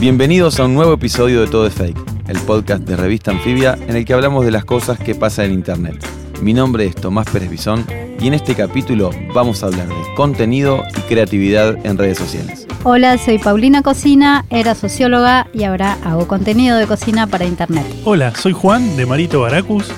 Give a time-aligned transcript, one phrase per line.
[0.00, 1.98] Bienvenidos a un nuevo episodio de Todo es Fake,
[2.28, 5.52] el podcast de Revista Anfibia en el que hablamos de las cosas que pasan en
[5.52, 6.04] Internet.
[6.40, 10.82] Mi nombre es Tomás Pérez Bisón y en este capítulo vamos a hablar de contenido
[10.96, 12.66] y creatividad en redes sociales.
[12.84, 17.84] Hola, soy Paulina Cocina, era socióloga y ahora hago contenido de cocina para internet.
[18.04, 19.92] Hola, soy Juan de Marito Baracus.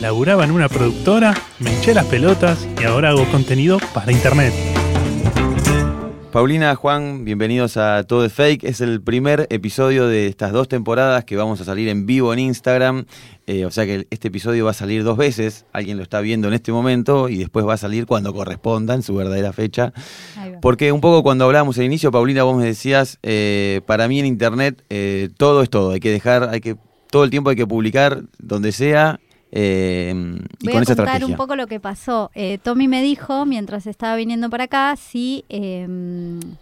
[0.00, 4.52] Laburaba en una productora, me hinché las pelotas y ahora hago contenido para internet.
[6.36, 8.62] Paulina, Juan, bienvenidos a Todo es Fake.
[8.64, 12.40] Es el primer episodio de estas dos temporadas que vamos a salir en vivo en
[12.40, 13.06] Instagram.
[13.46, 15.64] Eh, o sea que este episodio va a salir dos veces.
[15.72, 19.02] Alguien lo está viendo en este momento y después va a salir cuando corresponda, en
[19.02, 19.94] su verdadera fecha.
[20.60, 24.26] Porque un poco cuando hablábamos al inicio, Paulina, vos me decías, eh, para mí en
[24.26, 25.92] Internet eh, todo es todo.
[25.92, 26.76] Hay que dejar, hay que
[27.10, 29.20] todo el tiempo hay que publicar donde sea.
[29.56, 30.12] Eh,
[30.60, 31.26] y Voy con a esa contar estrategia.
[31.26, 32.30] un poco lo que pasó.
[32.34, 35.86] Eh, Tommy me dijo, mientras estaba viniendo para acá, si eh,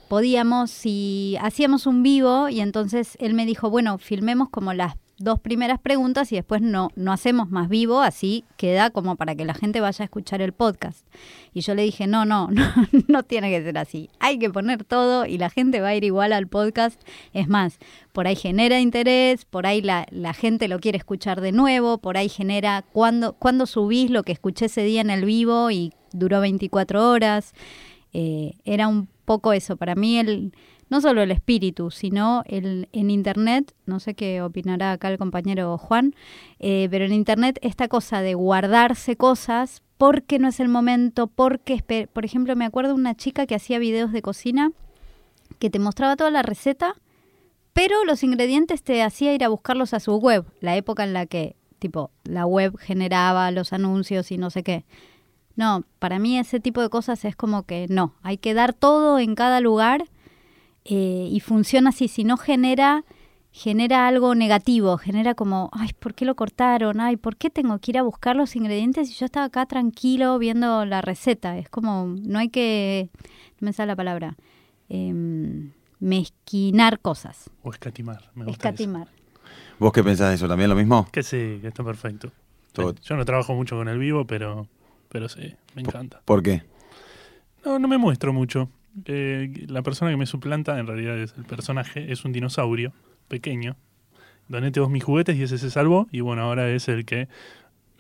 [0.08, 5.40] podíamos, si hacíamos un vivo, y entonces él me dijo, bueno, filmemos como las dos
[5.40, 9.54] primeras preguntas y después no, no hacemos más vivo, así queda como para que la
[9.54, 11.06] gente vaya a escuchar el podcast.
[11.52, 12.64] Y yo le dije, no, no, no,
[13.08, 14.10] no tiene que ser así.
[14.20, 17.00] Hay que poner todo y la gente va a ir igual al podcast.
[17.32, 17.78] Es más,
[18.12, 22.16] por ahí genera interés, por ahí la, la gente lo quiere escuchar de nuevo, por
[22.16, 26.40] ahí genera cuando, cuando subís lo que escuché ese día en el vivo y duró
[26.40, 27.54] 24 horas.
[28.12, 29.76] Eh, era un poco eso.
[29.76, 30.52] Para mí el
[30.88, 35.76] no solo el espíritu, sino el, en Internet, no sé qué opinará acá el compañero
[35.78, 36.14] Juan,
[36.58, 42.08] eh, pero en Internet esta cosa de guardarse cosas porque no es el momento, porque,
[42.12, 44.72] por ejemplo, me acuerdo una chica que hacía videos de cocina
[45.58, 46.96] que te mostraba toda la receta,
[47.72, 51.26] pero los ingredientes te hacía ir a buscarlos a su web, la época en la
[51.26, 54.84] que, tipo, la web generaba los anuncios y no sé qué.
[55.56, 59.18] No, para mí ese tipo de cosas es como que no, hay que dar todo
[59.18, 60.06] en cada lugar
[60.84, 63.04] eh, y funciona así, si no genera
[63.56, 67.00] genera algo negativo, genera como, ay, ¿por qué lo cortaron?
[67.00, 70.36] Ay, ¿por qué tengo que ir a buscar los ingredientes y yo estaba acá tranquilo
[70.40, 71.56] viendo la receta?
[71.56, 73.10] Es como, no hay que,
[73.60, 74.34] no me sale la palabra,
[74.88, 78.74] em, mezquinar cosas, O escatimar, me gusta eso.
[78.82, 79.08] escatimar.
[79.78, 80.48] ¿Vos qué pensás de eso?
[80.48, 81.06] ¿También lo mismo?
[81.12, 82.32] Que sí, que está perfecto.
[82.72, 84.66] Todo- Yo no trabajo mucho con el vivo, pero,
[85.08, 86.22] pero sí, me encanta.
[86.24, 86.64] ¿Por qué?
[87.64, 88.68] No, no me muestro mucho.
[89.06, 92.92] Eh, la persona que me suplanta, en realidad es el personaje, es un dinosaurio
[93.28, 93.76] pequeño.
[94.48, 96.06] Doné todos mis juguetes y ese se salvó.
[96.12, 97.28] Y bueno, ahora es el que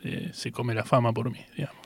[0.02, 1.76] eh, se come la fama por mí, digamos.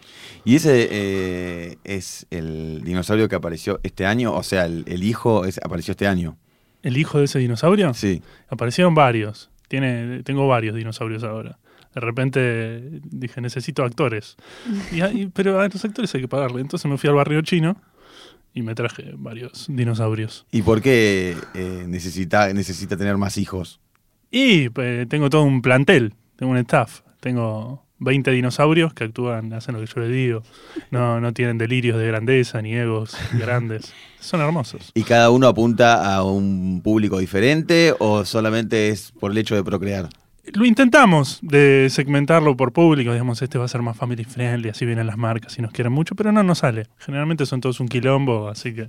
[0.44, 4.34] ¿Y ese eh, es el dinosaurio que apareció este año?
[4.34, 6.36] O sea, el, el hijo es- apareció este año.
[6.82, 7.94] ¿El hijo de ese dinosaurio?
[7.94, 8.22] Sí.
[8.48, 9.50] Aparecieron varios.
[9.68, 11.58] Tiene, tengo varios dinosaurios ahora.
[11.94, 14.36] De repente dije, necesito actores.
[14.92, 16.60] Y, hay- pero a los actores hay que pagarle.
[16.60, 17.80] Entonces me fui al barrio chino
[18.54, 20.46] y me traje varios dinosaurios.
[20.50, 23.80] ¿Y por qué eh, necesita, necesita tener más hijos?
[24.30, 27.00] Y eh, tengo todo un plantel, tengo un staff.
[27.20, 30.42] Tengo 20 dinosaurios que actúan, hacen lo que yo les digo.
[30.90, 33.92] No, no tienen delirios de grandeza ni egos grandes.
[34.20, 34.90] Son hermosos.
[34.94, 39.64] ¿Y cada uno apunta a un público diferente o solamente es por el hecho de
[39.64, 40.08] procrear?
[40.54, 44.84] Lo intentamos de segmentarlo por público, digamos, este va a ser más family friendly, así
[44.86, 46.86] vienen las marcas y nos quieren mucho, pero no nos sale.
[46.98, 48.88] Generalmente son todos un quilombo, así que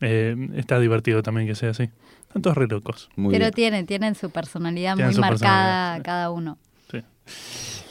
[0.00, 1.88] eh, está divertido también que sea así.
[2.28, 3.08] Están todos re locos.
[3.16, 3.52] Muy pero bien.
[3.54, 6.02] tienen, tienen su personalidad Tienen muy su marcada personalidad, sí.
[6.02, 6.58] cada uno.
[6.90, 6.98] Sí.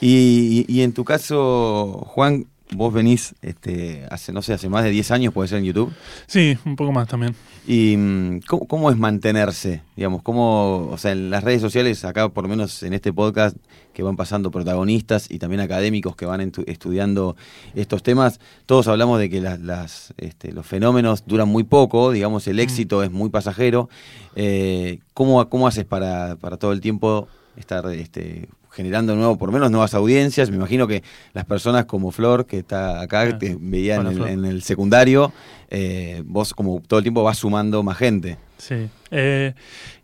[0.00, 4.84] Y, y- y en tu caso, Juan, vos venís este, hace, no sé, hace más
[4.84, 5.92] de 10 años, puede ser en YouTube.
[6.26, 7.34] Sí, un poco más también.
[7.66, 9.82] ¿Y mm, ¿cómo, cómo es mantenerse?
[9.96, 13.56] Digamos, cómo, o sea, en las redes sociales, acá por lo menos en este podcast,
[13.92, 17.36] que van pasando protagonistas y también académicos que van estudiando
[17.74, 22.46] estos temas, todos hablamos de que las, las, este, los fenómenos duran muy poco, digamos,
[22.48, 23.88] el éxito es muy pasajero.
[24.34, 29.52] Eh, ¿cómo, ¿Cómo haces para, para todo el tiempo estar este, generando nuevo, por lo
[29.52, 30.50] menos nuevas audiencias?
[30.50, 34.10] Me imagino que las personas como Flor, que está acá, Ah, te veía en hola,
[34.10, 34.28] el, Flor.
[34.28, 35.32] en el secundario,
[35.70, 38.36] eh, vos como todo el tiempo vas sumando más gente.
[38.58, 38.88] Sí.
[39.10, 39.54] Eh,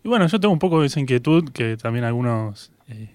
[0.02, 3.11] y bueno, yo tengo un poco de esa inquietud que también algunos, eh,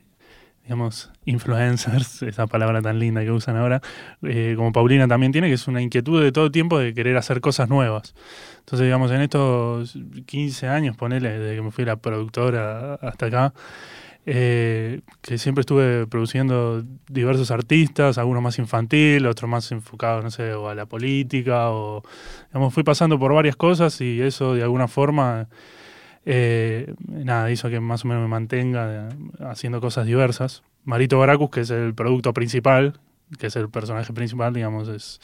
[0.63, 3.81] digamos, influencers, esa palabra tan linda que usan ahora,
[4.23, 7.41] eh, como Paulina también tiene, que es una inquietud de todo tiempo de querer hacer
[7.41, 8.15] cosas nuevas.
[8.59, 13.53] Entonces, digamos, en estos 15 años, ponele, desde que me fui la productora hasta acá,
[14.27, 20.53] eh, que siempre estuve produciendo diversos artistas, algunos más infantil, otros más enfocados, no sé,
[20.53, 22.01] o a la política, o
[22.47, 25.47] digamos, fui pasando por varias cosas y eso de alguna forma,
[26.25, 29.09] eh, nada, hizo que más o menos me mantenga eh,
[29.41, 30.63] haciendo cosas diversas.
[30.83, 32.99] Marito Baracus, que es el producto principal,
[33.39, 35.21] que es el personaje principal, digamos, es,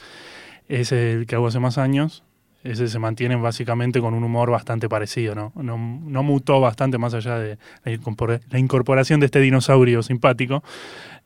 [0.68, 2.22] es el que hago hace más años
[2.62, 5.52] ese se mantiene básicamente con un humor bastante parecido, ¿no?
[5.56, 10.62] No, no mutó bastante más allá de la incorporación de este dinosaurio simpático.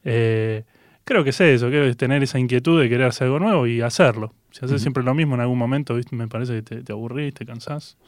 [0.04, 0.64] Eh,
[1.04, 3.66] creo que es eso, creo que es tener esa inquietud de querer hacer algo nuevo
[3.66, 4.32] y hacerlo.
[4.50, 6.16] Si haces siempre lo mismo en algún momento, ¿viste?
[6.16, 7.98] me parece que te, te aburrís, te cansás.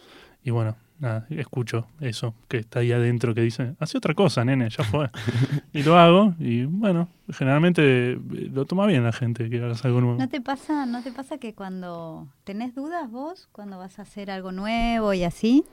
[0.42, 4.68] Y bueno, nada, escucho eso que está ahí adentro que dice, hace otra cosa, nene,
[4.70, 5.10] ya fue.
[5.72, 8.18] y lo hago y bueno, generalmente eh,
[8.52, 10.18] lo toma bien la gente que hagas algo nuevo.
[10.18, 14.30] ¿No te pasa, no te pasa que cuando tenés dudas vos, cuando vas a hacer
[14.30, 15.64] algo nuevo y así?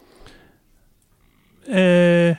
[1.67, 2.35] Eh,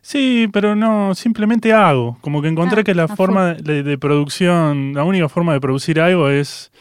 [0.00, 2.18] sí, pero no, simplemente hago.
[2.20, 6.00] Como que encontré Ah, que la forma de, de producción, la única forma de producir
[6.00, 6.72] algo es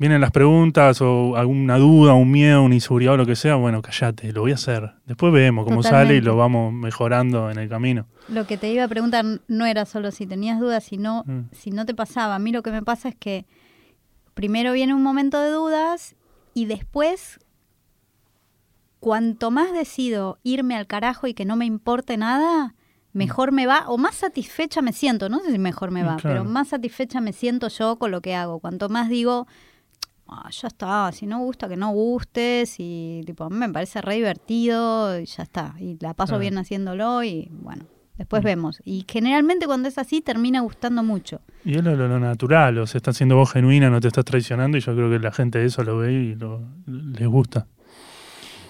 [0.00, 3.82] vienen las preguntas o alguna duda, un miedo, una inseguridad o lo que sea, bueno,
[3.82, 4.94] callate, lo voy a hacer.
[5.06, 8.06] Después vemos cómo sale y lo vamos mejorando en el camino.
[8.28, 11.50] Lo que te iba a preguntar no era solo si tenías dudas, sino Mm.
[11.52, 12.34] si no te pasaba.
[12.34, 13.44] A mí lo que me pasa es que
[14.34, 16.16] primero viene un momento de dudas
[16.54, 17.38] y después,
[19.00, 22.74] cuanto más decido irme al carajo y que no me importe nada,
[23.12, 25.28] mejor me va o más satisfecha me siento.
[25.28, 26.40] No sé si mejor me Mm, va, claro.
[26.42, 28.60] pero más satisfecha me siento yo con lo que hago.
[28.60, 29.46] Cuanto más digo,
[30.30, 34.00] "Ah, ya está, si no gusta, que no guste, si tipo, a mí me parece
[34.00, 35.74] re divertido, y ya está.
[35.78, 36.40] Y la paso Claro.
[36.40, 37.84] bien haciéndolo y bueno,
[38.18, 38.46] después Mm.
[38.46, 38.80] vemos.
[38.84, 41.40] Y generalmente cuando es así termina gustando mucho.
[41.64, 44.24] Y es lo, lo- lo natural, o sea, estás siendo vos genuina, no te estás
[44.24, 47.66] traicionando y yo creo que la gente eso lo ve y lo, les gusta.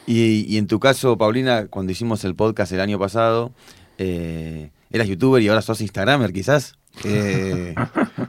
[0.06, 3.52] Y, y en tu caso, Paulina, cuando hicimos el podcast el año pasado,
[3.98, 6.74] eh, eras youtuber y ahora sos instagramer, quizás.
[7.04, 7.74] Eh,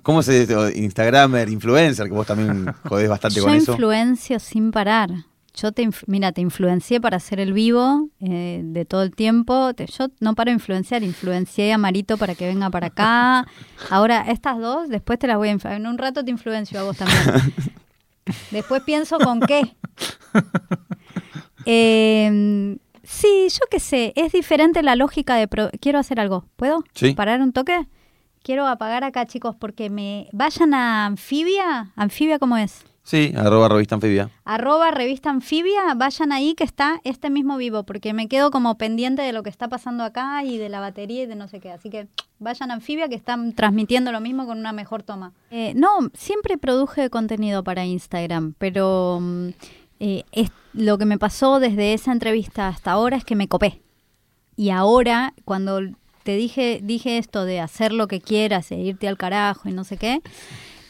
[0.03, 0.77] ¿Cómo se dice?
[0.79, 3.71] Instagramer, influencer, que vos también jodés bastante Yo con eso.
[3.71, 5.09] influencio sin parar.
[5.53, 9.73] Yo te, mira, te influencié para hacer el vivo eh, de todo el tiempo.
[9.73, 11.03] Te- yo no paro de influenciar.
[11.03, 13.45] Influencié a Marito para que venga para acá.
[13.89, 15.81] Ahora, estas dos, después te las voy a influenciar.
[15.81, 17.19] En un rato te influencio a vos también.
[18.51, 19.75] Después pienso con qué.
[21.65, 22.77] Eh,
[23.11, 24.13] sí, yo qué sé.
[24.15, 25.47] Es diferente la lógica de...
[25.47, 26.45] pro- Quiero hacer algo.
[26.55, 26.83] ¿Puedo?
[26.93, 27.13] Sí.
[27.13, 27.87] ¿Parar un toque?
[28.43, 30.27] Quiero apagar acá, chicos, porque me...
[30.31, 31.91] Vayan a Anfibia.
[31.95, 32.83] ¿Anfibia cómo es?
[33.03, 34.29] Sí, arroba revista anfibia.
[34.45, 39.23] arroba revista anfibia, vayan ahí que está este mismo vivo, porque me quedo como pendiente
[39.23, 41.71] de lo que está pasando acá y de la batería y de no sé qué.
[41.71, 42.07] Así que
[42.37, 45.33] vayan a anfibia que están transmitiendo lo mismo con una mejor toma.
[45.49, 49.49] Eh, no, siempre produje contenido para Instagram, pero mm,
[50.03, 53.83] eh, es, lo que me pasó desde esa entrevista hasta ahora es que me copé.
[54.55, 55.79] Y ahora, cuando
[56.23, 59.83] te dije, dije esto de hacer lo que quieras e irte al carajo y no
[59.83, 60.21] sé qué,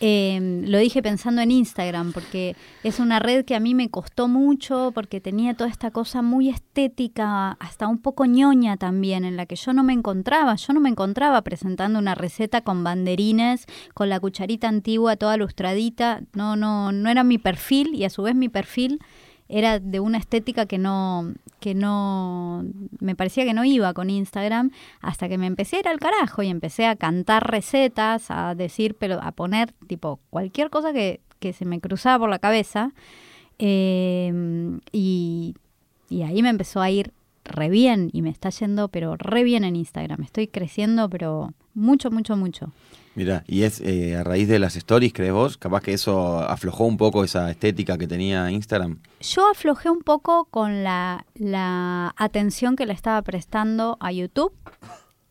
[0.03, 4.27] eh, lo dije pensando en Instagram, porque es una red que a mí me costó
[4.27, 9.45] mucho, porque tenía toda esta cosa muy estética, hasta un poco ñoña también, en la
[9.45, 10.55] que yo no me encontraba.
[10.55, 16.22] Yo no me encontraba presentando una receta con banderines, con la cucharita antigua toda lustradita.
[16.34, 19.00] No, no, no era mi perfil y a su vez mi perfil
[19.51, 22.65] era de una estética que no, que no,
[23.00, 26.41] me parecía que no iba con Instagram, hasta que me empecé a ir al carajo
[26.41, 31.53] y empecé a cantar recetas, a decir, pero a poner tipo cualquier cosa que, que
[31.53, 32.93] se me cruzaba por la cabeza.
[33.60, 35.55] eh, y,
[36.10, 37.13] y ahí me empezó a ir
[37.46, 40.24] re bien y me está yendo, pero re bien en Instagram.
[40.24, 42.72] Estoy creciendo, pero mucho, mucho, mucho.
[43.13, 45.58] Mira, y es eh, a raíz de las stories, ¿crees vos?
[45.58, 49.00] Capaz que eso aflojó un poco esa estética que tenía Instagram.
[49.20, 51.25] Yo aflojé un poco con la,
[52.15, 54.53] atención que le estaba prestando a YouTube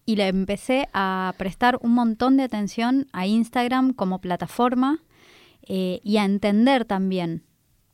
[0.04, 5.02] y le empecé a prestar un montón de atención a Instagram como plataforma
[5.62, 7.44] eh, y a entender también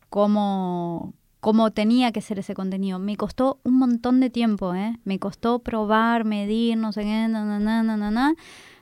[0.09, 2.99] cómo, cómo tenía que ser ese contenido.
[2.99, 4.99] Me costó un montón de tiempo, ¿eh?
[5.05, 8.35] Me costó probar, medir, no sé qué, na, na, na, na, na,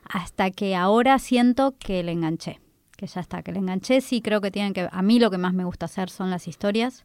[0.05, 2.61] hasta que ahora siento que le enganché.
[2.97, 4.01] Que ya está, que le enganché.
[4.01, 4.89] Sí, creo que tienen que...
[4.91, 7.05] A mí lo que más me gusta hacer son las historias.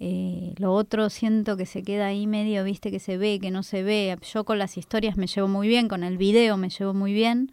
[0.00, 3.62] Eh, lo otro siento que se queda ahí medio, viste, que se ve, que no
[3.62, 4.16] se ve.
[4.32, 7.52] Yo con las historias me llevo muy bien, con el video me llevo muy bien.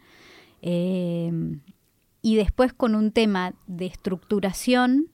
[0.62, 1.32] Eh,
[2.22, 5.10] y después con un tema de estructuración,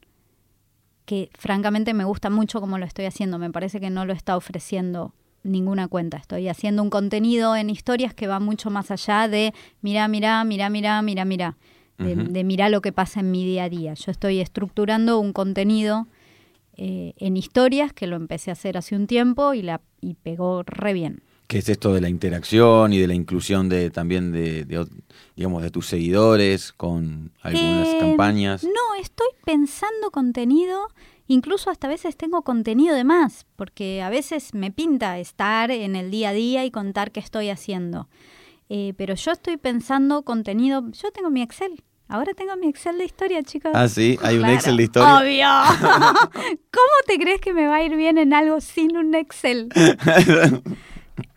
[1.05, 3.39] que francamente me gusta mucho como lo estoy haciendo.
[3.39, 6.17] Me parece que no lo está ofreciendo ninguna cuenta.
[6.17, 10.71] Estoy haciendo un contenido en historias que va mucho más allá de mira, mira, mira,
[10.71, 11.57] mira, mira, mira.
[11.99, 12.33] De, Ujú.
[12.33, 13.95] de mira lo que pasa en mi día a día.
[13.95, 16.09] Yo estoy estructurando un contenido
[16.77, 20.63] eh, en historias que lo empecé a hacer hace un tiempo y, la, y pegó
[20.65, 21.23] re bien.
[21.47, 24.65] ¿Qué es esto de la interacción y de la inclusión de también de,
[25.37, 28.65] digamos, de tus seguidores con algunas Eh, campañas?
[28.65, 28.71] No,
[29.01, 30.89] estoy pensando contenido,
[31.27, 35.97] incluso hasta a veces tengo contenido de más, porque a veces me pinta estar en
[35.97, 38.09] el día a día y contar qué estoy haciendo.
[38.69, 41.83] Eh, pero yo estoy pensando contenido, yo tengo mi Excel.
[42.09, 43.73] Ahora tengo mi Excel de historia, chicos.
[43.75, 45.19] Ah, sí, hay un Excel de historia.
[45.19, 45.47] Obvio.
[46.71, 49.69] ¿Cómo te crees que me va a ir bien en algo sin un Excel?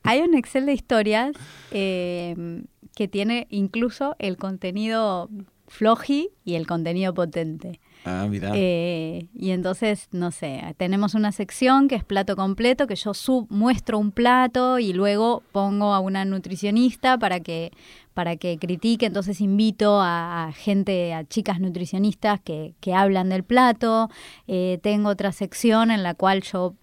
[0.04, 1.32] Hay un Excel de historias
[1.72, 2.64] eh,
[2.96, 5.30] que tiene incluso el contenido
[5.68, 7.80] floji y el contenido potente.
[8.06, 8.52] Ah, mira.
[8.54, 13.48] Eh, y entonces, no sé, tenemos una sección que es plato completo, que yo sub,
[13.50, 17.72] muestro un plato y luego pongo a una nutricionista para que,
[18.14, 19.08] para que critique.
[19.08, 24.10] Entonces invito a, gente, a chicas nutricionistas que, que hablan del plato.
[24.48, 26.76] Eh, tengo otra sección en la cual yo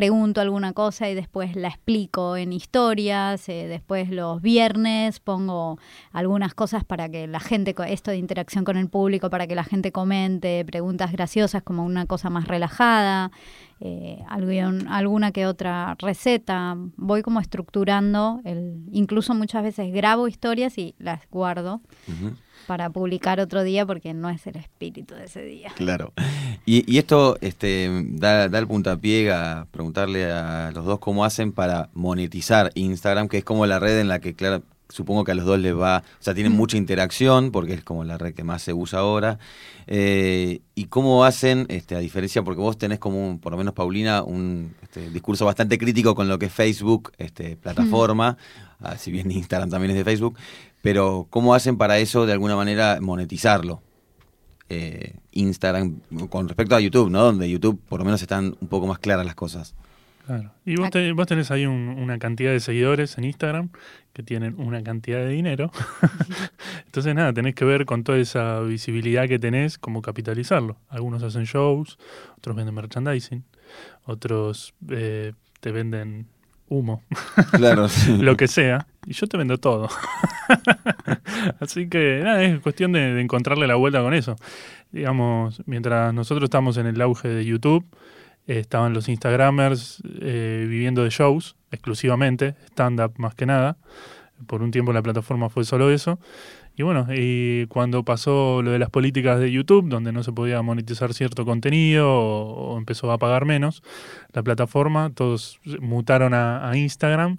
[0.00, 5.78] pregunto alguna cosa y después la explico en historias, eh, después los viernes pongo
[6.12, 9.64] algunas cosas para que la gente, esto de interacción con el público, para que la
[9.64, 13.30] gente comente, preguntas graciosas como una cosa más relajada,
[13.80, 20.76] eh, algún- alguna que otra receta, voy como estructurando, el, incluso muchas veces grabo historias
[20.76, 21.80] y las guardo
[22.66, 25.70] para publicar otro día porque no es el espíritu de ese día.
[25.74, 26.12] Claro.
[26.68, 31.52] Y, y esto este, da, da el puntapié a preguntarle a los dos cómo hacen
[31.52, 35.34] para monetizar Instagram, que es como la red en la que, claro, supongo que a
[35.36, 38.42] los dos les va, o sea, tienen mucha interacción, porque es como la red que
[38.42, 39.38] más se usa ahora.
[39.86, 43.72] Eh, y cómo hacen, este, a diferencia, porque vos tenés como, un, por lo menos
[43.72, 48.36] Paulina, un este, discurso bastante crítico con lo que es Facebook, este, plataforma,
[48.80, 50.36] ah, si bien Instagram también es de Facebook,
[50.82, 53.82] pero cómo hacen para eso de alguna manera monetizarlo
[54.68, 57.22] eh, Instagram con respecto a YouTube, ¿no?
[57.22, 59.74] Donde YouTube por lo menos están un poco más claras las cosas.
[60.26, 60.50] Claro.
[60.64, 63.68] Y vos, te- vos tenés ahí un- una cantidad de seguidores en Instagram
[64.12, 65.70] que tienen una cantidad de dinero.
[66.86, 70.78] Entonces, nada, tenés que ver con toda esa visibilidad que tenés, cómo capitalizarlo.
[70.88, 71.98] Algunos hacen shows,
[72.38, 73.44] otros venden merchandising,
[74.04, 76.26] otros eh, te venden
[76.68, 77.02] humo,
[77.52, 78.16] Claro, sí.
[78.18, 78.86] lo que sea.
[79.06, 79.88] Y yo te vendo todo.
[81.60, 84.36] Así que, nada, es cuestión de, de encontrarle la vuelta con eso.
[84.92, 87.84] Digamos, mientras nosotros estamos en el auge de YouTube,
[88.46, 93.76] eh, estaban los Instagramers eh, viviendo de shows exclusivamente, stand-up más que nada.
[94.46, 96.18] Por un tiempo la plataforma fue solo eso.
[96.76, 100.60] Y bueno, y cuando pasó lo de las políticas de YouTube, donde no se podía
[100.60, 103.82] monetizar cierto contenido o, o empezó a pagar menos,
[104.32, 107.38] la plataforma, todos mutaron a, a Instagram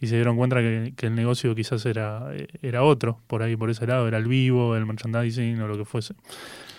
[0.00, 2.28] y se dieron cuenta que, que el negocio quizás era,
[2.62, 5.84] era otro, por ahí, por ese lado, era el vivo, el merchandising o lo que
[5.84, 6.14] fuese.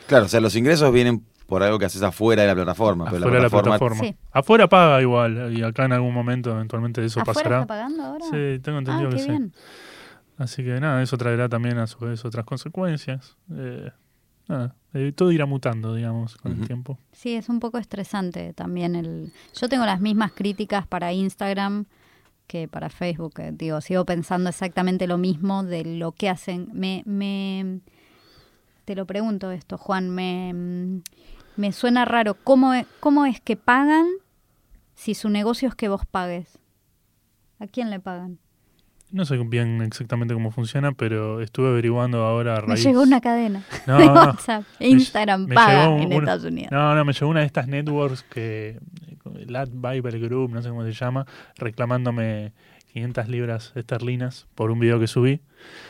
[0.08, 3.06] Claro, o sea, los ingresos vienen por algo que haces afuera de la plataforma.
[3.06, 4.02] pero Afuera de la plataforma.
[4.02, 4.16] Sí.
[4.32, 7.62] Afuera paga igual, y acá en algún momento eventualmente eso ¿Afuera pasará.
[7.62, 8.26] está pagando ahora?
[8.26, 9.52] Sí, tengo ah, entendido qué que sí.
[10.40, 13.36] Así que nada, eso traerá también a su vez otras consecuencias.
[13.54, 13.92] Eh,
[14.48, 16.98] nada, eh, todo irá mutando, digamos, con el tiempo.
[17.12, 19.32] Sí, es un poco estresante también el.
[19.54, 21.86] Yo tengo las mismas críticas para Instagram
[22.48, 23.34] que para Facebook.
[23.40, 26.70] eh, Digo, sigo pensando exactamente lo mismo de lo que hacen.
[26.74, 27.82] Me, me
[28.86, 30.10] te lo pregunto esto, Juan.
[30.10, 31.02] Me, mm,
[31.58, 32.34] me suena raro.
[32.46, 34.08] ¿Cómo, e- ¿Cómo es que pagan
[34.96, 36.58] si su negocio es que vos pagues?
[37.60, 38.40] ¿A quién le pagan?
[39.12, 42.84] No sé bien exactamente cómo funciona, pero estuve averiguando ahora a Me raíz...
[42.84, 44.14] llegó una cadena No, de no.
[44.14, 44.64] WhatsApp.
[44.80, 46.72] Instagram me paga llegó en una- Estados Unidos.
[46.72, 48.80] No, no, me llegó una de estas networks que...
[49.48, 51.26] Lat Bible Group, no sé cómo se llama,
[51.58, 52.52] reclamándome
[52.94, 55.42] 500 libras esterlinas por un video que subí.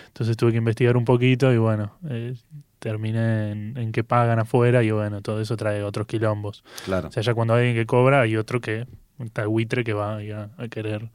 [0.07, 2.35] Entonces tuve que investigar un poquito y bueno, eh,
[2.79, 6.63] terminé en, en que pagan afuera y bueno, todo eso trae otros quilombos.
[6.85, 7.07] Claro.
[7.07, 8.85] O sea, ya cuando hay alguien que cobra, hay otro que,
[9.17, 11.09] un tal buitre que va a querer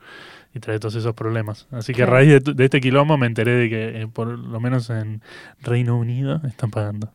[0.55, 1.67] y trae todos esos problemas.
[1.71, 2.13] Así que Claro.
[2.13, 5.21] a raíz de, de este quilombo me enteré de que eh, por lo menos en
[5.61, 7.11] Reino Unido están pagando.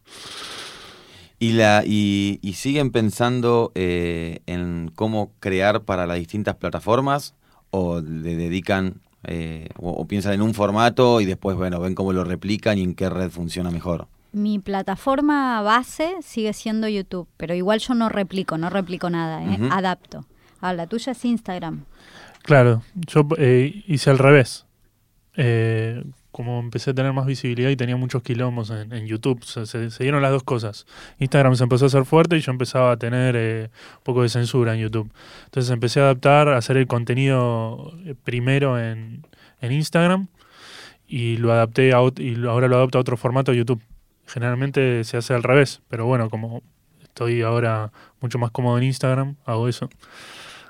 [1.42, 7.34] Y, la, y, y siguen pensando eh, en cómo crear para las distintas plataformas
[7.72, 12.12] o le dedican eh, o, o piensan en un formato y después, bueno, ven cómo
[12.12, 14.08] lo replican y en qué red funciona mejor.
[14.34, 19.56] Mi plataforma base sigue siendo YouTube, pero igual yo no replico, no replico nada, ¿eh?
[19.62, 19.70] Ujú.
[19.72, 20.26] adapto.
[20.62, 21.86] Ah, la tuya es Instagram.
[22.44, 24.66] Claro, yo eh, hice al revés.
[25.36, 29.90] Eh, como empecé a tener más visibilidad y tenía muchos quilombos en, YouTube, se, se-
[30.04, 30.86] dieron las dos cosas.
[31.18, 34.30] Instagram se empezó a hacer fuerte y yo empezaba a tener eh, un poco de
[34.30, 35.12] censura en YouTube.
[35.46, 39.26] Entonces empecé a adaptar, a hacer el contenido eh, primero en,
[39.62, 40.28] en Instagram
[41.08, 43.82] y lo adapté a, y ahora lo adapto a otro formato de YouTube.
[44.28, 46.62] Generalmente se hace al revés, pero bueno, como
[47.02, 49.90] estoy ahora mucho más cómodo en Instagram, hago eso.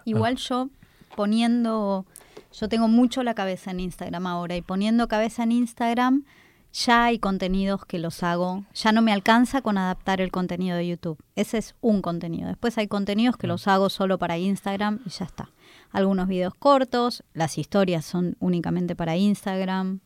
[0.10, 0.70] Igual yo
[1.16, 2.06] poniendo,
[2.52, 6.24] yo tengo mucho la cabeza en Instagram ahora y poniendo cabeza en Instagram
[6.72, 10.88] ya hay contenidos que los hago, ya no me alcanza con adaptar el contenido de
[10.88, 11.18] YouTube.
[11.36, 12.48] Ese es un contenido.
[12.48, 15.52] Después hay contenidos que los hago solo para Instagram y ya está.
[15.92, 20.02] Algunos videos cortos, las historias son únicamente para Instagram.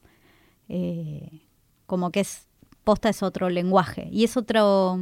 [0.69, 1.41] eh,
[1.85, 2.47] como que es
[2.85, 4.99] posta es otro lenguaje y es otro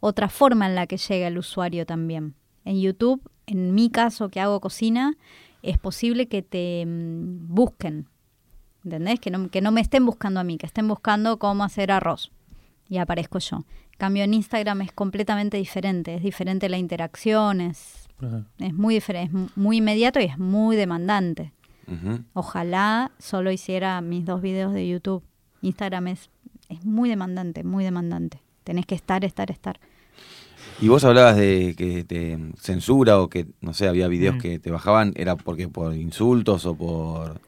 [0.00, 2.34] otra forma en la que llega el usuario también.
[2.64, 5.16] En YouTube, en mi caso que hago cocina,
[5.62, 8.08] es posible que te mm, busquen,
[8.84, 9.20] ¿entendés?
[9.20, 12.32] Que no, que no me estén buscando a mí, que estén buscando cómo hacer arroz
[12.88, 13.64] y aparezco yo.
[13.98, 18.44] Cambio en Instagram es completamente diferente, es diferente la interacción, es, Ajá.
[18.58, 21.52] es muy diferente, es muy inmediato y es muy demandante.
[22.32, 25.22] Ojalá solo hiciera mis dos videos de YouTube.
[25.60, 26.30] Instagram es,
[26.70, 28.40] es muy demandante, muy demandante.
[28.64, 29.78] Tenés que estar, estar, estar.
[30.80, 34.38] Y vos hablabas de que te censura o que, no sé, había videos Mm.
[34.38, 37.40] que te bajaban, ¿era porque por insultos o por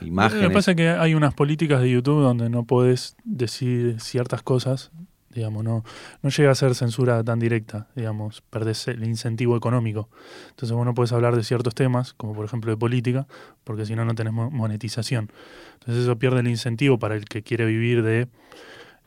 [0.00, 0.48] Lo imágenes?
[0.48, 4.90] que pasa es que hay unas políticas de YouTube donde no podés decir ciertas cosas,
[5.30, 5.84] digamos, no,
[6.22, 10.08] no llega a ser censura tan directa, digamos, perdés el incentivo económico.
[10.50, 13.26] Entonces vos no podés hablar de ciertos temas, como por ejemplo de política,
[13.64, 15.30] porque si no, no tenés mo- monetización.
[15.74, 18.28] Entonces eso pierde el incentivo para el que quiere vivir de,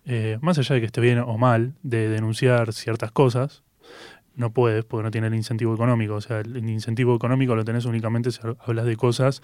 [0.07, 3.63] eh, más allá de que esté bien o mal, de denunciar ciertas cosas.
[4.35, 6.15] No puedes porque no tiene el incentivo económico.
[6.15, 9.41] O sea, el incentivo económico lo tenés únicamente si hablas de cosas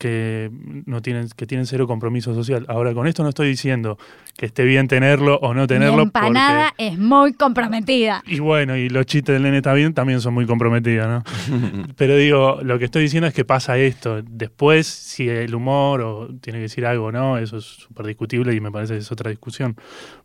[0.00, 0.50] que
[0.86, 2.64] no tienen que tienen cero compromiso social.
[2.68, 3.98] Ahora con esto no estoy diciendo
[4.34, 8.22] que esté bien tenerlo o no tenerlo Mi empanada porque- es muy comprometida.
[8.26, 11.22] y bueno, y los chistes del nene está bien también son muy comprometidos, ¿no?
[11.98, 14.22] Pero digo, lo que estoy diciendo es que pasa esto.
[14.22, 18.54] Después, si el humor o tiene que decir algo o no, eso es súper discutible
[18.54, 19.76] y me parece que es otra discusión.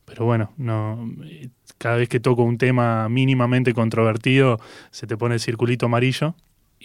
[0.05, 1.11] Pero bueno, no
[1.77, 4.57] cada vez que toco un tema mínimamente controvertido,
[4.91, 6.33] se te pone el circulito amarillo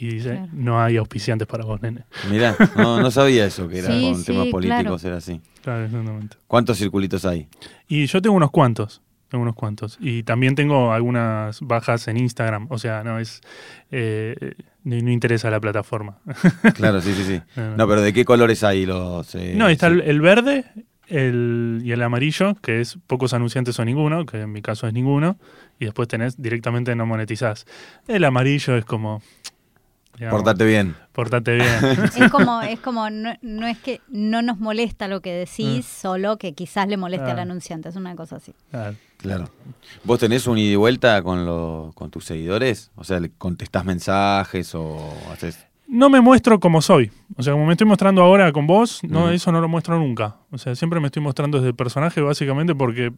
[0.06, 0.48] y dice, Claro.
[0.52, 2.04] no hay auspiciantes para vos, nene.
[2.30, 5.08] Mirá, no, no sabía eso, que era Sí, con sí, temas políticos, claro.
[5.08, 5.40] era así.
[5.62, 6.36] Claro, exactamente.
[6.46, 7.48] ¿Cuántos circulitos hay?
[7.88, 9.98] Y yo tengo unos cuantos, tengo unos cuantos.
[10.00, 12.66] Y también tengo algunas bajas en Instagram.
[12.70, 13.40] O sea, no es.
[13.90, 16.18] eh, no, no interesa la plataforma.
[16.74, 17.40] Claro, sí, sí, sí.
[17.76, 19.34] No, pero ¿de qué colores hay los...?
[19.34, 19.94] eh, no, está sí.
[19.94, 20.64] el, el verde
[21.08, 24.94] el, y el amarillo, que es pocos anunciantes o ninguno, que en mi caso es
[24.94, 25.36] ninguno.
[25.78, 27.66] Y después tenés directamente no monetizás.
[28.08, 29.22] El amarillo es como.
[30.20, 30.94] Digamos, Portate bien.
[31.12, 31.68] portate bien.
[32.16, 36.36] Es como, es como no, no es que no nos molesta lo que decís, solo
[36.38, 37.42] que quizás le moleste al Ah.
[37.42, 37.88] anunciante.
[37.88, 38.54] Es una cosa así.
[38.70, 38.96] Claro.
[39.16, 39.50] Claro.
[40.04, 42.90] ¿Vos tenés un ida y vuelta con, lo- con tus seguidores?
[42.94, 44.98] O sea, ¿le contestás mensajes o
[45.32, 45.66] haces...?
[45.92, 47.10] No me muestro como soy.
[47.36, 50.36] O sea, como me estoy mostrando ahora con vos, no, eso no lo muestro nunca.
[50.52, 53.12] O sea, siempre me estoy mostrando desde el personaje básicamente porque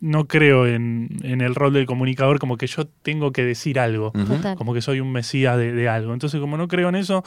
[0.00, 4.12] no creo en, en el rol del comunicador como que yo tengo que decir algo.
[4.56, 6.12] Como que soy un mesías de, de algo.
[6.14, 7.22] Entonces, como no creo en eso,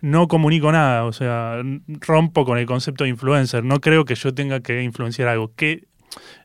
[0.00, 1.04] no comunico nada.
[1.04, 1.62] O sea,
[2.00, 3.64] rompo con el concepto de influencer.
[3.64, 5.52] No creo que yo tenga que influenciar algo.
[5.56, 5.84] Que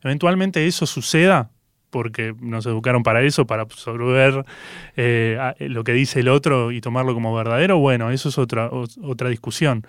[0.03, 1.51] eventualmente eso suceda,
[1.89, 4.45] porque nos educaron para eso, para absorber
[4.95, 7.77] eh, lo que dice el otro y tomarlo como verdadero.
[7.77, 9.85] Bueno, eso es otra, o- otra discusión.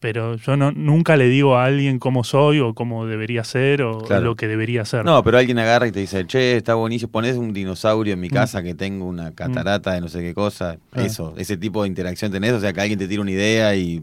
[0.00, 3.98] Pero yo no, nunca le digo a alguien cómo soy o cómo debería ser o
[4.02, 4.22] Claro.
[4.24, 5.04] lo que debería ser.
[5.04, 8.18] No, pero alguien agarra y te dice, che, está buenísimo, pones un dinosaurio Mm.
[8.18, 10.76] en mi casa que tengo una catarata de no sé qué cosa.
[10.94, 14.02] Eso, ese tipo de interacción tenés, o sea, que alguien te tira una idea y...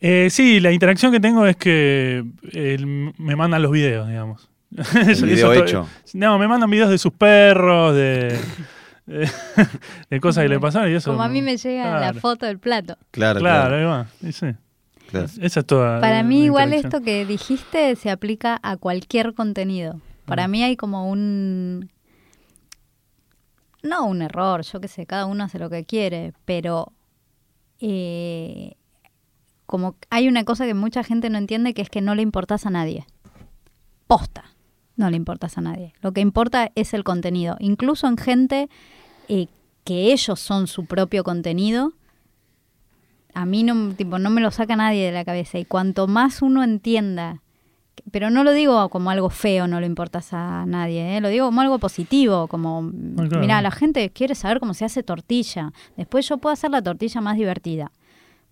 [0.00, 4.48] Eh, sí, la interacción que tengo es que él me mandan los videos, digamos.
[5.22, 5.88] Video eso hecho.
[6.14, 8.36] No, me mandan videos de sus perros, de,
[9.06, 11.10] de, cosas que le pasaron y eso.
[11.12, 12.96] Como a mí me llega la foto del plato.
[13.10, 13.76] Claro, Claro, claro.
[13.76, 14.06] ahí va.
[14.28, 14.46] y sí.
[15.10, 15.26] claro.
[15.40, 16.00] Esa es toda.
[16.00, 20.00] Para mí igual esto que dijiste se aplica a cualquier contenido.
[20.24, 20.50] Para Mm.
[20.50, 21.90] mí hay como un...
[23.82, 26.92] No un error, yo qué sé, cada uno hace lo que quiere, pero
[27.80, 28.76] eh,
[29.66, 32.64] como hay una cosa que mucha gente no entiende que es que no le importas
[32.64, 33.06] a nadie.
[34.06, 34.44] Posta,
[34.96, 35.94] no le importas a nadie.
[36.00, 37.56] Lo que importa es el contenido.
[37.58, 38.68] Incluso en gente
[39.28, 39.48] eh,
[39.84, 41.92] que ellos son su propio contenido,
[43.34, 45.58] a mí no, tipo, no me lo saca nadie de la cabeza.
[45.58, 47.42] Y cuanto más uno entienda,
[48.10, 51.20] pero no lo digo como algo feo, no le importas a nadie, ¿eh?
[51.20, 53.40] lo digo como algo positivo, como, claro.
[53.40, 55.72] mira, la gente quiere saber cómo se hace tortilla.
[55.96, 57.90] Después yo puedo hacer la tortilla más divertida.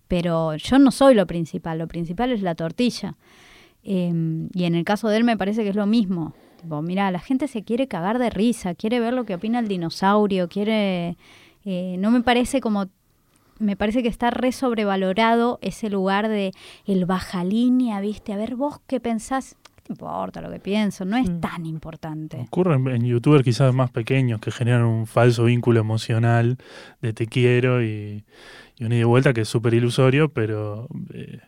[0.07, 3.15] pero yo no soy lo principal, lo principal es la tortilla.
[3.83, 6.33] Em, y en el caso de él me parece que es lo mismo.
[6.61, 9.67] Tipo, mira, la gente se quiere cagar de risa, quiere ver lo que opina el
[9.67, 11.17] dinosaurio, quiere...
[11.65, 12.85] eh, no me parece como...
[13.59, 16.51] Me parece que está re sobrevalorado ese lugar de
[16.85, 18.33] el baja línea, ¿viste?
[18.33, 19.55] A ver, vos qué pensás.
[19.75, 21.05] ¿Qué te importa lo que pienso?
[21.05, 21.39] No es Mm.
[21.39, 22.37] tan importante.
[22.39, 26.57] Ocurre en, en youtubers quizás más pequeños que generan un falso vínculo emocional
[27.01, 28.23] de te quiero y,
[28.77, 31.39] y un ida y vuelta que es súper ilusorio, pero eh,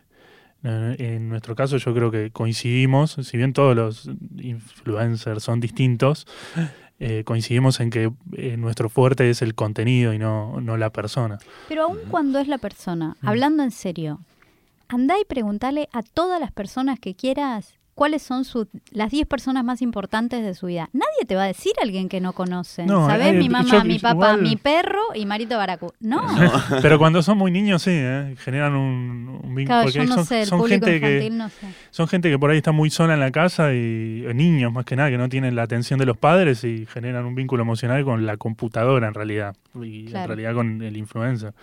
[0.66, 6.26] en nuestro caso yo creo que coincidimos, si bien todos los influencers son distintos,
[6.98, 11.38] eh, coincidimos en que eh, nuestro fuerte es el contenido y no, no la persona.
[11.68, 14.20] Pero aun cuando es la persona, hablando en serio,
[14.88, 19.64] andá y preguntale a todas las personas que quieras cuáles son sus, las 10 personas
[19.64, 20.90] más importantes de su vida.
[20.92, 22.84] Nadie te va a decir a alguien que no conoce.
[22.84, 23.34] No, ¿Sabes?
[23.34, 25.92] mi mamá, yo- mi papá, igual- mi perro y Marito Baracú.
[25.98, 26.22] No.
[26.82, 28.36] Pero cuando son muy niños, sí, ¿eh?
[28.38, 29.64] generan un, un vínculo.
[29.64, 31.66] Claro, porque yo no son, sé, el son público gente que, infantil no sé.
[31.90, 34.84] Son gente que por ahí está muy sola en la casa y eh, niños más
[34.84, 38.04] que nada que no tienen la atención de los padres y generan un vínculo emocional
[38.04, 41.54] con la computadora en realidad y en realidad con el influencer.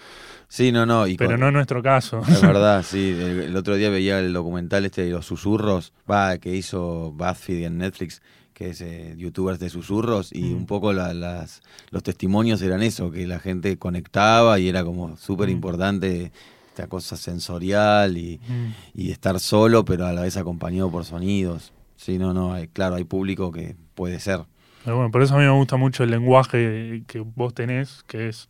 [0.55, 1.07] Sí, no, no.
[1.07, 2.21] Y Pero con- no en nuestro caso.
[2.27, 3.09] Es verdad, sí.
[3.09, 7.65] El, el otro día veía el documental este de los susurros, va, que hizo BuzzFeed
[7.65, 8.21] en Netflix,
[8.53, 10.55] que es eh, youtubers de susurros, y Mm.
[10.57, 15.17] un poco la- las, los testimonios eran eso, que la gente conectaba y era como
[15.17, 15.53] súper Mm.
[15.53, 16.31] importante
[16.67, 18.73] esta cosa sensorial y, Mm.
[18.93, 21.73] y estar solo, pero a la vez acompañado por sonidos.
[21.95, 24.41] Sí, no, no, hay- claro, hay público que puede ser.
[24.83, 28.29] Pero bueno, por eso a mí me gusta mucho el lenguaje que vos tenés, que
[28.29, 28.49] es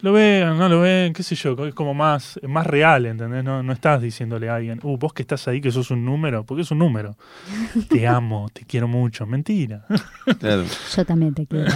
[0.00, 3.42] lo vean, no lo ven, qué sé yo, es como más, más real, ¿entendés?
[3.42, 6.44] No, no estás diciéndole a alguien, uh, vos que estás ahí que sos un número,
[6.44, 7.16] porque es un número.
[7.88, 9.26] Te amo, te quiero mucho.
[9.26, 9.84] Mentira.
[10.38, 10.64] Claro.
[10.94, 11.72] Yo también te quiero.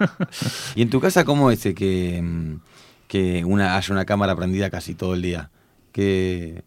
[0.74, 2.60] ¿Y en tu casa cómo es eh, que, mm,
[3.08, 5.50] que una, haya una cámara prendida casi todo el día?
[5.92, 6.64] Que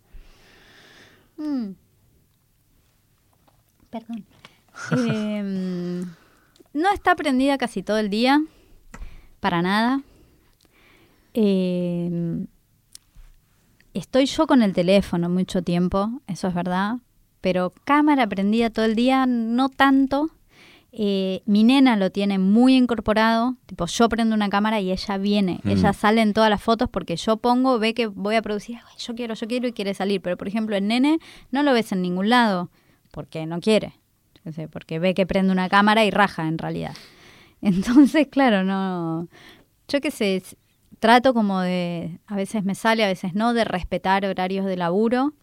[1.38, 1.76] Mm.
[3.90, 4.26] Perdón.
[4.92, 6.06] Em,
[6.78, 8.42] no está prendida casi todo el día,
[9.40, 10.02] para nada.
[11.34, 12.48] Em,
[13.94, 16.98] estoy yo con el teléfono mucho tiempo, eso es verdad,
[17.42, 20.30] pero cámara prendida todo el día, no tanto.
[21.00, 25.60] Eh, mi nena lo tiene muy incorporado, tipo yo prendo una cámara y ella viene,
[25.64, 25.70] Mm.
[25.70, 28.96] ella sale en todas las fotos porque yo pongo, ve que voy a producir, "Ay,
[28.98, 31.20] yo quiero, yo quiero y quiere salir, pero por ejemplo el nene
[31.52, 32.70] no lo ves en ningún lado
[33.12, 33.94] porque no quiere,
[34.72, 36.96] porque ve que prende una cámara y raja en realidad.
[37.62, 39.28] Entonces, claro, no,
[39.88, 40.44] yo qué sé,
[41.00, 45.34] trato como de, a veces me sale, a veces no, de respetar horarios de laburo.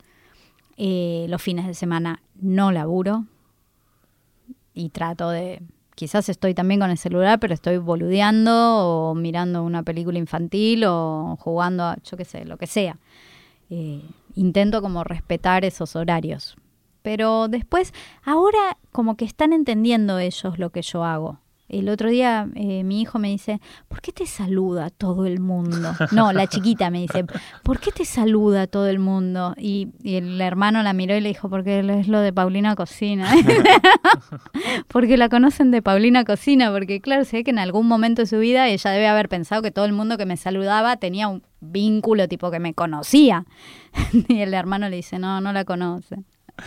[0.77, 3.27] Eh, los fines de semana no laburo
[4.75, 5.63] y trato de,
[5.95, 11.37] quizás estoy también con el celular, pero estoy boludeando o mirando una película infantil o
[11.41, 12.99] jugando a, yo qué sé, lo que sea.
[13.71, 14.03] Eh,
[14.35, 16.57] intento como respetar esos horarios.
[17.05, 21.39] Pero después, ahora como que están entendiendo ellos lo que yo hago.
[21.69, 25.93] El otro día eh, mi hijo me dice, ¿por qué te saluda todo el mundo?
[26.13, 27.27] No, la chiquita me dice,
[27.63, 29.55] ¿por qué te saluda todo el mundo?
[29.59, 33.31] Y, y el hermano la miró y le dijo, porque es lo de Paulina Cocina.
[34.89, 38.27] porque la conocen de Paulina Cocina, porque claro, se ve que en algún momento de
[38.27, 41.43] su vida ella debe haber pensado que todo el mundo que me saludaba tenía un
[41.61, 43.45] vínculo tipo que me conocía.
[44.29, 46.25] y el hermano le dice, no, no la conoce.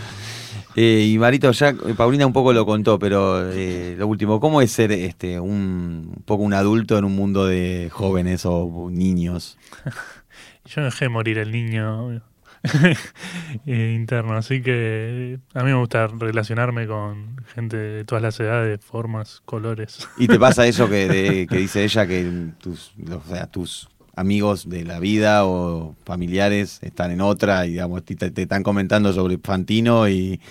[0.79, 4.61] Eh, y Marito, ya eh, Paulina un poco lo contó, pero eh, lo último, ¿cómo
[4.61, 9.57] es ser este un, un poco un adulto en un mundo de jóvenes o niños?
[10.65, 12.21] Yo dejé morir el niño
[13.65, 18.79] eh, interno, así que a mí me gusta relacionarme con gente de todas las edades,
[18.85, 20.07] formas, colores.
[20.19, 24.67] ¿Y te pasa eso que, de- que dice ella, que tus, o sea, tus amigos
[24.67, 30.09] de la vida o familiares están en otra y digamos, te, están comentando sobre Fantino
[30.09, 30.41] y,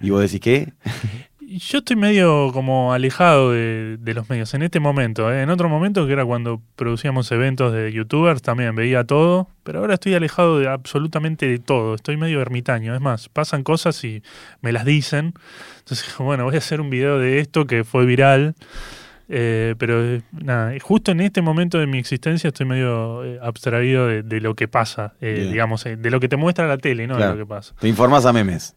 [0.00, 0.72] y vos decís qué?
[1.48, 5.32] Yo estoy medio como alejado de, de los medios en este momento.
[5.32, 5.42] ¿eh?
[5.42, 9.94] En otro momento, que era cuando producíamos eventos de youtubers, también veía todo, pero ahora
[9.94, 11.94] estoy alejado de absolutamente de todo.
[11.94, 12.96] Estoy medio ermitaño.
[12.96, 14.24] Es más, pasan cosas y
[14.60, 15.34] me las dicen.
[15.78, 18.56] Entonces, bueno, voy a hacer un video de esto que fue viral.
[19.28, 24.06] Eh, pero eh, nada, justo en este momento de mi existencia estoy medio eh, abstraído
[24.06, 27.06] de, de lo que pasa, eh, digamos, eh, de lo que te muestra la tele,
[27.08, 27.32] no Claro.
[27.32, 27.74] de lo que pasa.
[27.80, 28.76] Te informás a memes.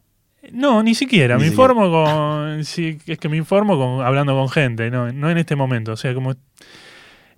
[0.51, 1.35] No, ni siquiera.
[1.35, 1.73] Ni me siquiera.
[1.73, 2.63] informo con.
[2.63, 5.91] Sí, es que me informo con hablando con gente, no, no en este momento.
[5.91, 6.33] O sea, como.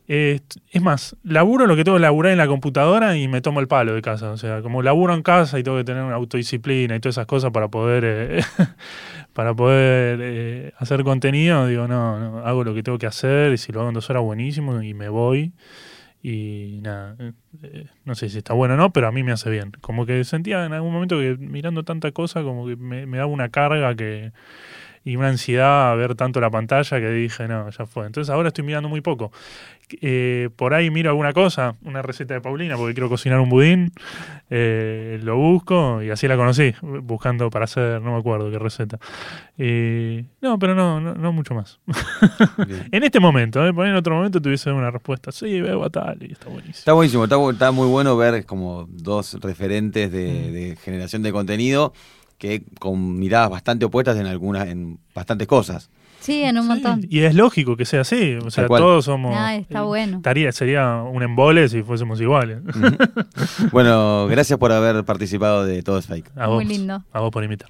[0.07, 0.39] eh,
[0.71, 3.67] es más, laburo lo que tengo que laburar en la computadora y me tomo el
[3.67, 4.29] palo de casa.
[4.31, 7.25] O sea, como laburo en casa y tengo que tener una autodisciplina y todas esas
[7.25, 8.03] cosas para poder.
[8.05, 8.43] eh,
[9.33, 13.57] para poder eh, hacer contenido, digo, no, no, hago lo que tengo que hacer y
[13.57, 15.53] si lo hago en dos horas, buenísimo y me voy.
[16.23, 17.31] Y nada, eh,
[17.63, 19.71] eh, no sé si está bueno o no, pero a mí me hace bien.
[19.81, 23.31] Como que sentía en algún momento que mirando tanta cosa, como que me, me daba
[23.31, 24.31] una carga que
[25.03, 28.05] y una ansiedad a ver tanto la pantalla que dije, no, ya fue.
[28.05, 29.31] Entonces ahora estoy mirando muy poco.
[29.99, 33.91] Eh, por ahí miro alguna cosa, una receta de Paulina, porque quiero cocinar un budín,
[34.49, 38.99] eh, lo busco y así la conocí, buscando para hacer, no me acuerdo qué receta.
[39.57, 41.79] Eh, no, pero no, no, no mucho más.
[42.91, 43.73] En este momento, ¿eh?
[43.73, 46.77] Por ahí en otro momento tuviese una respuesta, sí, veo a tal y está buenísimo.
[46.77, 50.53] Está buenísimo, está, está muy bueno ver como dos referentes de, Mm.
[50.53, 51.93] de generación de contenido
[52.41, 55.91] que con miradas bastante opuestas en algunas, en bastantes cosas.
[56.21, 57.05] Sí, en un Sí, montón.
[57.07, 58.81] Y es lógico que sea así, o sea, cual.
[58.81, 59.35] todos somos...
[59.37, 60.17] Ah, está eh, bueno.
[60.17, 62.59] estaría- sería un embole si fuésemos iguales.
[63.71, 66.31] Bueno, gracias por haber participado de Todo es Fake.
[66.35, 67.03] A Muy vos, lindo.
[67.13, 67.69] A vos por invitar.